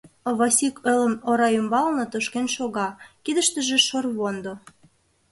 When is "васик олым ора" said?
0.37-1.47